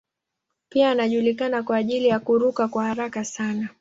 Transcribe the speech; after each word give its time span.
Pia 0.69 0.91
anajulikana 0.91 1.63
kwa 1.63 1.77
ajili 1.77 2.07
ya 2.07 2.19
kuruka 2.19 2.67
kwa 2.67 2.83
haraka 2.85 3.25
sana. 3.25 3.69